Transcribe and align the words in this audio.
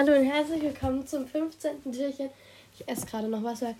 Hallo 0.00 0.14
und 0.14 0.24
herzlich 0.24 0.62
willkommen 0.62 1.06
zum 1.06 1.26
15. 1.26 1.82
Türchen. 1.92 2.30
Ich 2.72 2.88
esse 2.88 3.04
gerade 3.04 3.28
noch 3.28 3.42
was. 3.42 3.60
Weil, 3.60 3.74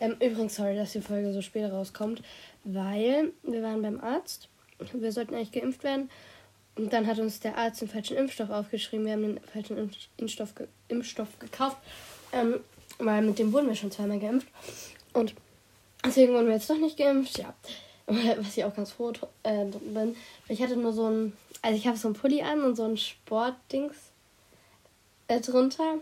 ähm, 0.00 0.12
übrigens, 0.12 0.54
sorry, 0.54 0.74
dass 0.74 0.92
die 0.92 1.02
Folge 1.02 1.30
so 1.34 1.42
spät 1.42 1.70
rauskommt, 1.70 2.22
weil 2.64 3.32
wir 3.42 3.62
waren 3.62 3.82
beim 3.82 4.00
Arzt. 4.00 4.48
Wir 4.94 5.12
sollten 5.12 5.34
eigentlich 5.34 5.52
geimpft 5.52 5.84
werden. 5.84 6.08
Und 6.76 6.90
dann 6.94 7.06
hat 7.06 7.18
uns 7.18 7.40
der 7.40 7.58
Arzt 7.58 7.82
den 7.82 7.88
falschen 7.88 8.16
Impfstoff 8.16 8.48
aufgeschrieben. 8.48 9.04
Wir 9.04 9.12
haben 9.12 9.22
den 9.24 9.40
falschen 9.40 9.92
Impfstoff, 10.16 10.54
ge 10.54 10.68
Impfstoff 10.88 11.38
gekauft. 11.38 11.76
Ähm, 12.32 12.60
weil 12.98 13.20
mit 13.20 13.38
dem 13.38 13.52
wurden 13.52 13.68
wir 13.68 13.76
schon 13.76 13.90
zweimal 13.90 14.20
geimpft. 14.20 14.48
Und 15.12 15.34
deswegen 16.02 16.32
wurden 16.32 16.46
wir 16.46 16.54
jetzt 16.54 16.70
doch 16.70 16.78
nicht 16.78 16.96
geimpft. 16.96 17.36
Ja. 17.36 17.52
Was 18.06 18.56
ich 18.56 18.64
auch 18.64 18.74
ganz 18.74 18.92
froh 18.92 19.12
äh, 19.42 19.66
bin. 19.66 20.16
Ich 20.48 20.62
hatte 20.62 20.78
nur 20.78 20.94
so 20.94 21.10
ein. 21.10 21.34
Also 21.60 21.76
ich 21.76 21.86
habe 21.86 21.98
so 21.98 22.08
ein 22.08 22.14
Pulli 22.14 22.40
an 22.40 22.62
und 22.62 22.74
so 22.74 22.84
ein 22.84 22.96
Sportdings 22.96 24.07
äh, 25.28 25.40
drunter. 25.40 25.94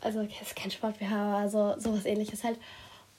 Also 0.00 0.20
es 0.20 0.48
ist 0.48 0.56
kein 0.56 0.70
Sport-BH, 0.70 1.14
aber 1.14 1.50
so, 1.50 1.74
sowas 1.78 2.06
ähnliches 2.06 2.44
halt. 2.44 2.58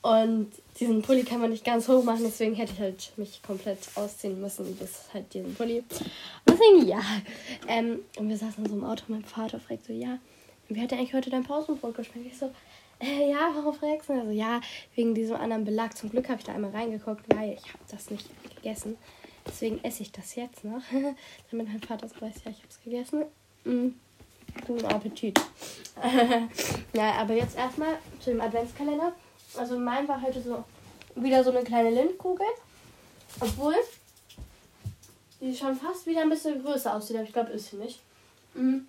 Und 0.02 0.52
diesen 0.80 1.02
Pulli 1.02 1.23
kann 1.23 1.41
man 1.41 1.50
nicht 1.50 1.66
ganz 1.66 1.90
hoch 1.90 2.04
machen, 2.04 2.23
deswegen 2.23 2.55
hätte 2.55 2.72
ich 2.72 2.80
halt 2.80 3.12
mich 3.18 3.44
komplett 3.44 3.80
ausziehen 3.96 4.40
müssen 4.40 4.74
bis 4.77 5.10
halt 5.13 5.34
diesen 5.34 5.54
Pulli. 5.55 5.80
Und 5.80 6.10
deswegen 6.48 6.88
ja. 6.88 7.02
Ähm, 7.68 8.00
und 8.18 8.30
wir 8.30 8.38
saßen 8.38 8.66
so 8.66 8.74
einem 8.74 8.86
Auto, 8.86 9.04
mein 9.10 9.26
Vater 9.26 9.60
fragt 9.60 9.86
so, 9.86 9.94
ja, 9.94 10.18
wie 10.70 10.82
hat 10.82 10.91
dir 10.91 10.98
eigentlich 10.98 11.13
heute 11.13 11.30
dein 11.30 11.44
Pausenbrot 11.44 11.96
geschmeckt? 11.96 12.27
Ich 12.27 12.38
so, 12.38 12.49
äh, 12.99 13.30
ja, 13.30 13.52
warum 13.54 13.74
fragst 13.74 14.08
du? 14.08 14.13
Also 14.13 14.32
ja, 14.32 14.62
wegen 14.96 15.16
diesem 15.16 15.36
anderen 15.36 15.66
Belag. 15.66 15.98
Zum 15.98 16.10
Glück 16.12 16.30
habe 16.30 16.40
ich 16.40 16.46
da 16.46 16.54
einmal 16.54 16.72
reingeguckt, 16.72 17.24
weil 17.36 17.54
ich 17.54 17.74
habe 17.74 17.84
das 17.91 18.10
nicht 18.10 18.30
gegessen. 18.55 18.98
Deswegen 19.46 19.84
esse 19.84 20.04
ich 20.04 20.12
das 20.12 20.36
jetzt 20.36 20.63
noch, 20.63 20.82
damit 21.52 21.68
mein 21.68 21.82
Vater 21.82 22.08
weiß, 22.08 22.36
ja, 22.46 22.52
ich 22.52 22.58
habe 22.58 22.68
es 22.70 22.82
gegessen. 22.84 23.26
Mm. 23.66 23.90
Guten 24.66 24.86
Appetit. 24.86 25.40
ja, 26.94 27.12
aber 27.13 27.34
jetzt 27.34 27.58
erstmal 27.58 27.98
zu 28.20 28.31
dem 28.31 28.41
Adventskalender. 28.41 29.13
Also 29.58 29.77
mein 29.77 30.07
war 30.07 30.21
heute 30.21 30.41
so 30.41 30.63
wieder 31.15 31.43
so 31.43 31.52
eine 31.52 31.63
kleine 31.63 31.90
Lindkugel. 31.90 32.46
Obwohl 33.40 33.76
die 35.41 35.55
schon 35.55 35.76
fast 35.76 36.05
wieder 36.05 36.21
ein 36.21 36.30
bisschen 36.30 36.63
größer 36.63 36.96
aussieht, 36.96 37.15
aber 37.15 37.26
ich 37.26 37.34
glaube, 37.34 37.52
ist 37.52 37.71
sie 37.71 37.77
nicht. 37.77 37.99
Mhm. 38.54 38.87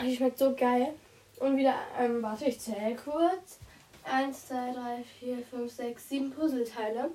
Die 0.00 0.16
schmeckt 0.16 0.38
so 0.38 0.54
geil. 0.54 0.94
Und 1.38 1.56
wieder, 1.56 1.74
ähm, 1.98 2.22
warte, 2.22 2.44
ich 2.44 2.60
zähle 2.60 2.96
kurz. 2.96 3.58
1, 4.04 4.48
2, 4.48 4.72
3, 4.72 5.04
4, 5.20 5.38
5, 5.50 5.72
6, 5.72 6.08
7 6.08 6.30
Puzzleteile. 6.32 7.10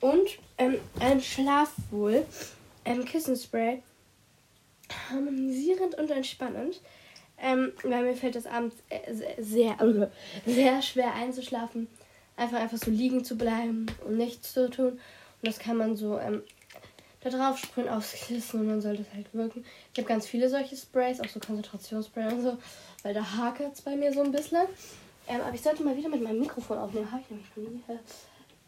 Und 0.00 0.28
ähm, 0.58 0.78
ein 1.00 1.20
Schlafwohl. 1.20 2.26
Ähm, 2.84 3.04
Kissenspray 3.04 3.82
harmonisierend 5.10 5.96
und 5.96 6.10
entspannend. 6.10 6.80
Ähm, 7.38 7.72
weil 7.82 8.04
mir 8.04 8.14
fällt 8.14 8.36
das 8.36 8.46
abends 8.46 8.76
sehr, 9.10 9.34
sehr, 9.38 10.10
sehr 10.46 10.82
schwer 10.82 11.14
einzuschlafen. 11.14 11.88
Einfach 12.36 12.58
einfach 12.58 12.78
so 12.78 12.90
liegen 12.90 13.24
zu 13.24 13.36
bleiben 13.36 13.86
und 14.06 14.16
nichts 14.16 14.52
zu 14.52 14.70
tun. 14.70 14.92
Und 14.92 15.00
das 15.42 15.58
kann 15.58 15.76
man 15.76 15.96
so 15.96 16.18
ähm, 16.18 16.42
da 17.20 17.30
drauf 17.30 17.58
sprühen 17.58 17.88
aufs 17.88 18.12
Kissen 18.12 18.60
und 18.60 18.68
dann 18.68 18.80
soll 18.80 18.96
das 18.96 19.06
halt 19.14 19.32
wirken. 19.32 19.64
Ich 19.92 19.98
habe 19.98 20.08
ganz 20.08 20.26
viele 20.26 20.48
solche 20.48 20.76
Sprays, 20.76 21.20
auch 21.20 21.28
so 21.28 21.40
Konzentrationsspray 21.40 22.32
und 22.32 22.42
so, 22.42 22.58
weil 23.02 23.14
da 23.14 23.36
hakert 23.36 23.74
es 23.74 23.82
bei 23.82 23.96
mir 23.96 24.12
so 24.12 24.22
ein 24.22 24.30
bisschen. 24.30 24.66
Ähm, 25.26 25.40
aber 25.40 25.54
ich 25.54 25.62
sollte 25.62 25.82
mal 25.82 25.96
wieder 25.96 26.10
mit 26.10 26.22
meinem 26.22 26.40
Mikrofon 26.40 26.78
aufnehmen. 26.78 27.10
Habe 27.10 27.22
ich 27.22 27.30
nämlich 27.30 27.48
noch 27.56 27.70
nie. 27.70 27.98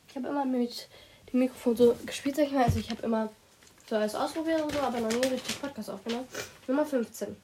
Ich 0.08 0.16
habe 0.16 0.28
immer 0.28 0.44
mit 0.46 0.88
dem 1.32 1.40
Mikrofon 1.40 1.76
so 1.76 1.96
gespielt, 2.06 2.36
sag 2.36 2.46
ich 2.46 2.52
mal. 2.52 2.64
Also 2.64 2.78
ich 2.78 2.90
habe 2.90 3.02
immer 3.02 3.30
so 3.88 3.96
alles 3.96 4.14
ausprobieren 4.14 4.62
und 4.62 4.72
so, 4.72 4.80
aber 4.80 5.00
noch 5.00 5.12
nie 5.12 5.28
richtig 5.28 5.60
Podcast 5.60 5.90
aufgenommen. 5.90 6.26
Nummer 6.66 6.84
15. 6.84 7.36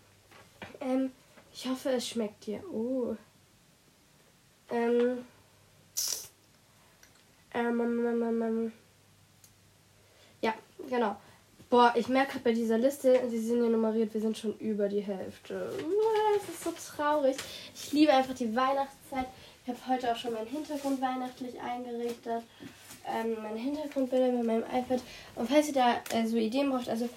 Ähm, 0.80 1.12
ich 1.52 1.68
hoffe, 1.68 1.90
es 1.90 2.08
schmeckt 2.08 2.46
dir. 2.46 2.62
Oh. 2.72 3.14
Ähm. 4.70 5.24
Ähm, 7.54 7.80
ähm, 7.80 8.06
ähm, 8.06 8.22
ähm, 8.22 8.42
ähm. 8.42 8.72
Ja, 10.40 10.54
genau. 10.88 11.16
Boah, 11.70 11.92
ich 11.96 12.08
merke 12.08 12.32
gerade 12.32 12.44
bei 12.44 12.52
dieser 12.52 12.76
Liste, 12.76 13.18
sie 13.30 13.38
sind 13.38 13.62
ja 13.62 13.68
nummeriert, 13.68 14.12
wir 14.12 14.20
sind 14.20 14.36
schon 14.36 14.58
über 14.58 14.88
die 14.88 15.00
Hälfte. 15.00 15.72
Das 16.34 16.48
ist 16.48 16.64
so 16.64 16.72
traurig. 16.72 17.36
Ich 17.74 17.92
liebe 17.92 18.12
einfach 18.12 18.34
die 18.34 18.54
Weihnachtszeit. 18.54 19.26
Ich 19.64 19.68
habe 19.68 19.78
heute 19.88 20.12
auch 20.12 20.16
schon 20.16 20.32
meinen 20.32 20.48
Hintergrund 20.48 21.00
weihnachtlich 21.00 21.58
eingerichtet 21.60 22.42
ähm, 23.22 23.36
meine 23.42 23.58
Hintergrundbilder 23.58 24.32
mit 24.32 24.46
meinem 24.46 24.64
iPad. 24.64 25.00
Und 25.36 25.50
falls 25.50 25.68
ihr 25.68 25.74
da 25.74 26.00
äh, 26.12 26.26
so 26.26 26.36
Ideen 26.36 26.70
braucht, 26.70 26.88
also 26.88 27.08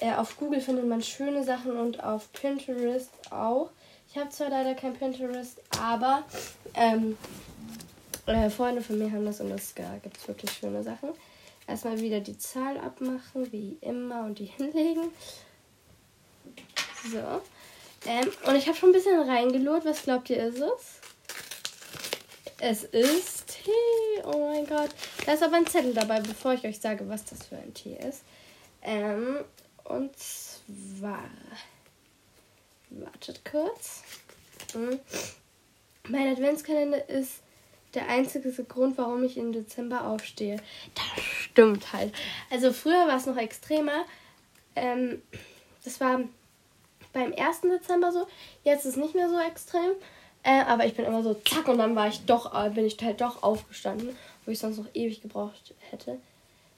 äh, 0.00 0.12
auf 0.12 0.36
Google 0.36 0.60
findet 0.60 0.86
man 0.86 1.02
schöne 1.02 1.44
Sachen 1.44 1.76
und 1.76 2.02
auf 2.02 2.32
Pinterest 2.32 3.10
auch. 3.30 3.70
Ich 4.08 4.18
habe 4.18 4.30
zwar 4.30 4.50
leider 4.50 4.74
kein 4.74 4.94
Pinterest, 4.94 5.60
aber 5.78 6.24
ähm, 6.74 7.16
äh, 8.26 8.50
Freunde 8.50 8.82
von 8.82 8.98
mir 8.98 9.10
haben 9.10 9.24
das 9.24 9.40
und 9.40 9.50
das, 9.50 9.74
da 9.74 9.98
gibt 10.02 10.16
es 10.16 10.26
wirklich 10.26 10.50
schöne 10.50 10.82
Sachen. 10.82 11.10
Erstmal 11.66 12.00
wieder 12.00 12.20
die 12.20 12.36
Zahl 12.36 12.78
abmachen, 12.78 13.52
wie 13.52 13.78
immer, 13.80 14.24
und 14.24 14.38
die 14.38 14.44
hinlegen. 14.56 15.12
So. 17.10 17.40
Ähm, 18.06 18.30
und 18.46 18.56
ich 18.56 18.66
habe 18.66 18.76
schon 18.76 18.90
ein 18.90 18.94
bisschen 18.94 19.20
reingelot. 19.20 19.84
Was 19.84 20.02
glaubt 20.02 20.30
ihr, 20.30 20.42
ist 20.44 20.58
es? 20.58 21.00
Es 22.58 22.84
ist 22.84 23.39
Tee. 23.70 24.22
Oh 24.24 24.48
mein 24.48 24.66
Gott. 24.66 24.90
Da 25.24 25.32
ist 25.32 25.42
aber 25.42 25.56
ein 25.56 25.66
Zettel 25.66 25.94
dabei, 25.94 26.20
bevor 26.20 26.54
ich 26.54 26.64
euch 26.64 26.80
sage, 26.80 27.08
was 27.08 27.24
das 27.24 27.46
für 27.46 27.56
ein 27.56 27.74
Tee 27.74 27.96
ist. 27.96 28.22
Ähm, 28.82 29.44
und 29.84 30.10
zwar. 30.16 31.24
Wartet 32.90 33.44
kurz. 33.44 34.02
Hm. 34.72 34.98
Mein 36.08 36.32
Adventskalender 36.32 37.08
ist 37.08 37.40
der 37.94 38.08
einzige 38.08 38.50
Grund, 38.64 38.98
warum 38.98 39.24
ich 39.24 39.36
im 39.36 39.52
Dezember 39.52 40.06
aufstehe. 40.06 40.60
Das 40.94 41.24
stimmt 41.24 41.92
halt. 41.92 42.12
Also 42.50 42.72
früher 42.72 43.06
war 43.06 43.16
es 43.16 43.26
noch 43.26 43.36
extremer. 43.36 44.04
Ähm, 44.76 45.22
das 45.84 46.00
war 46.00 46.20
beim 47.12 47.32
1. 47.32 47.62
Dezember 47.62 48.12
so. 48.12 48.26
Jetzt 48.64 48.84
ist 48.84 48.92
es 48.92 48.96
nicht 48.96 49.14
mehr 49.14 49.28
so 49.28 49.38
extrem. 49.38 49.92
Äh, 50.42 50.62
aber 50.62 50.86
ich 50.86 50.94
bin 50.94 51.04
immer 51.04 51.22
so 51.22 51.34
zack 51.34 51.68
und 51.68 51.78
dann 51.78 51.94
war 51.94 52.08
ich 52.08 52.24
doch, 52.24 52.54
äh, 52.54 52.70
bin 52.70 52.86
ich 52.86 52.96
halt 53.02 53.20
doch 53.20 53.42
aufgestanden, 53.42 54.16
wo 54.44 54.50
ich 54.50 54.58
sonst 54.58 54.78
noch 54.78 54.88
ewig 54.94 55.20
gebraucht 55.20 55.74
hätte. 55.90 56.18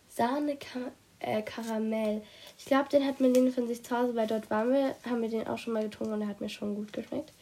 Sahne 0.09 0.57
Kar 0.57 0.91
äh, 1.21 1.43
Karamell. 1.43 2.23
Ich 2.59 2.65
glaube, 2.65 2.89
den 2.89 3.07
hat 3.07 3.21
Meline 3.21 3.53
von 3.53 3.69
sich 3.69 3.85
zu 3.85 3.97
Hause, 3.97 4.15
weil 4.17 4.27
dort 4.27 4.51
waren 4.51 4.73
wir, 4.73 4.97
haben 5.09 5.23
wir 5.23 5.29
den 5.29 5.47
auch 5.47 5.59
schon 5.59 5.73
mal 5.73 5.85
getrunken 5.85 6.15
und 6.15 6.21
der 6.21 6.29
hat 6.29 6.41
mir 6.41 6.49
schon 6.49 6.75
gut 6.75 6.93
geschmeckt. 6.93 7.33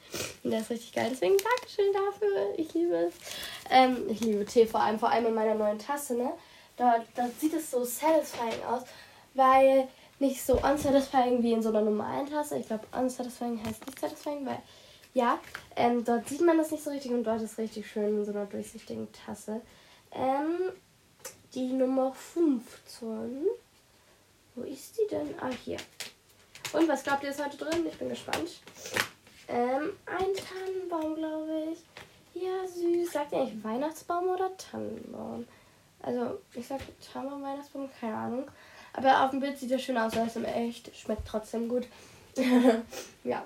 Und 0.44 0.50
der 0.50 0.60
ist 0.60 0.70
richtig 0.70 0.92
geil. 0.92 1.08
Deswegen 1.10 1.36
Dankeschön 1.38 1.92
dafür. 1.92 2.58
Ich 2.58 2.74
liebe 2.74 2.94
es. 2.94 3.14
Ähm, 3.70 3.96
ich 4.08 4.20
liebe 4.20 4.44
Tee, 4.44 4.66
vor 4.66 4.80
allem, 4.80 4.98
vor 4.98 5.10
allem 5.10 5.26
in 5.26 5.34
meiner 5.34 5.54
neuen 5.54 5.78
Tasse, 5.78 6.14
ne? 6.14 6.32
Da, 6.76 7.02
da 7.14 7.28
sieht 7.38 7.54
es 7.54 7.70
so 7.70 7.84
satisfying 7.84 8.62
aus, 8.68 8.82
weil 9.34 9.88
nicht 10.18 10.42
so 10.42 10.54
unsatisfying 10.54 11.42
wie 11.42 11.52
in 11.52 11.62
so 11.62 11.70
einer 11.70 11.82
normalen 11.82 12.28
Tasse. 12.28 12.58
Ich 12.58 12.66
glaube, 12.66 12.86
unsatisfying 12.92 13.60
heißt 13.64 13.86
nicht 13.86 13.98
satisfying, 13.98 14.44
weil 14.46 14.58
ja, 15.14 15.38
ähm, 15.76 16.04
dort 16.04 16.28
sieht 16.28 16.40
man 16.40 16.58
das 16.58 16.70
nicht 16.70 16.84
so 16.84 16.90
richtig 16.90 17.10
und 17.10 17.24
dort 17.24 17.42
ist 17.42 17.58
richtig 17.58 17.90
schön 17.90 18.18
in 18.18 18.24
so 18.24 18.30
einer 18.30 18.46
durchsichtigen 18.46 19.08
Tasse. 19.12 19.60
Ähm, 20.12 20.72
die 21.54 21.72
Nummer 21.72 22.12
15. 22.12 23.46
Wo 24.54 24.62
ist 24.62 24.98
die 24.98 25.06
denn? 25.10 25.34
Ah, 25.40 25.50
hier. 25.64 25.78
Und 26.72 26.88
was 26.88 27.02
glaubt 27.02 27.24
ihr 27.24 27.30
ist 27.30 27.44
heute 27.44 27.56
drin? 27.56 27.86
Ich 27.88 27.98
bin 27.98 28.08
gespannt. 28.08 28.60
Ähm, 29.48 29.92
ein 30.06 30.28
Tannenbaum, 30.36 31.16
glaube 31.16 31.72
ich. 31.72 32.42
Ja, 32.42 32.66
süß. 32.66 33.12
Sagt 33.12 33.32
ihr 33.32 33.40
eigentlich 33.40 33.64
Weihnachtsbaum 33.64 34.28
oder 34.28 34.56
Tannenbaum? 34.56 35.46
Also, 36.02 36.40
ich 36.54 36.66
sag 36.66 36.80
Tannenbaum, 37.12 37.42
Weihnachtsbaum, 37.42 37.90
keine 38.00 38.14
Ahnung. 38.14 38.50
Aber 38.92 39.24
auf 39.24 39.30
dem 39.30 39.40
Bild 39.40 39.58
sieht 39.58 39.72
er 39.72 39.78
schön 39.78 39.98
aus, 39.98 40.16
als 40.16 40.36
im 40.36 40.44
echt. 40.44 40.96
Schmeckt 40.96 41.26
trotzdem 41.26 41.68
gut. 41.68 41.86
ja, 43.24 43.44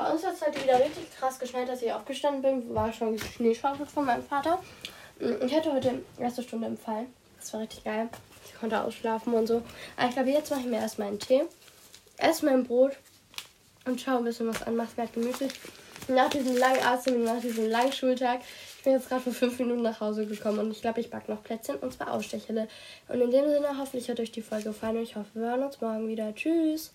bei 0.00 0.10
uns 0.10 0.24
hat 0.24 0.34
es 0.34 0.40
heute 0.40 0.62
wieder 0.62 0.78
richtig 0.78 1.14
krass 1.18 1.38
geschneit, 1.38 1.68
dass 1.68 1.82
ich 1.82 1.92
aufgestanden 1.92 2.40
bin. 2.40 2.74
War 2.74 2.90
schon 2.90 3.18
Schneeschaufel 3.18 3.84
von 3.84 4.06
meinem 4.06 4.24
Vater. 4.24 4.58
Mm, 5.18 5.44
ich 5.44 5.54
hatte 5.54 5.72
heute 5.72 6.02
erste 6.18 6.42
Stunde 6.42 6.68
im 6.68 6.78
Fall. 6.78 7.04
Das 7.38 7.52
war 7.52 7.60
richtig 7.60 7.84
geil. 7.84 8.08
Ich 8.46 8.58
konnte 8.58 8.80
ausschlafen 8.82 9.34
und 9.34 9.46
so. 9.46 9.62
Aber 9.98 10.08
ich 10.08 10.14
glaube, 10.14 10.30
jetzt 10.30 10.50
mache 10.50 10.60
ich 10.60 10.66
mir 10.66 10.78
erstmal 10.78 11.08
einen 11.08 11.18
Tee. 11.18 11.42
Esse 12.16 12.46
mein 12.46 12.64
Brot 12.64 12.92
und 13.84 14.00
schaue 14.00 14.18
ein 14.18 14.24
bisschen 14.24 14.48
was 14.48 14.62
an. 14.62 14.74
Macht 14.74 14.96
mir 14.96 15.04
halt 15.04 15.12
gemütlich. 15.12 15.52
Nach 16.08 16.30
diesem 16.30 16.56
langen 16.56 16.82
Atem, 16.82 17.22
nach 17.22 17.40
diesem 17.40 17.68
langen 17.68 17.92
Schultag. 17.92 18.40
Ich 18.78 18.84
bin 18.84 18.94
jetzt 18.94 19.10
gerade 19.10 19.20
vor 19.20 19.34
fünf 19.34 19.58
Minuten 19.58 19.82
nach 19.82 20.00
Hause 20.00 20.24
gekommen 20.24 20.60
und 20.60 20.70
ich 20.70 20.80
glaube, 20.80 21.00
ich 21.00 21.10
backe 21.10 21.30
noch 21.30 21.42
Plätzchen 21.42 21.76
und 21.76 21.92
zwar 21.92 22.12
Ausstechele. 22.12 22.68
Und 23.08 23.20
in 23.20 23.30
dem 23.30 23.50
Sinne 23.50 23.76
hoffe 23.76 23.98
ich, 23.98 24.08
hat 24.08 24.18
euch 24.18 24.32
die 24.32 24.40
Folge 24.40 24.70
gefallen 24.70 24.96
und 24.96 25.02
ich 25.02 25.16
hoffe, 25.16 25.28
wir 25.34 25.48
hören 25.48 25.62
uns 25.62 25.78
morgen 25.82 26.08
wieder. 26.08 26.34
Tschüss! 26.34 26.88